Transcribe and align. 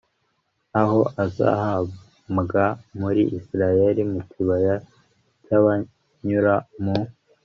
aho 0.81 0.99
azahambwa 1.23 2.63
muri 2.99 3.21
isirayeli 3.37 4.01
mu 4.11 4.19
kibaya 4.31 4.75
cy 5.43 5.51
abanyura 5.57 6.55
mu 6.83 6.97